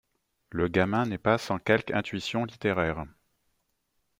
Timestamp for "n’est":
1.05-1.19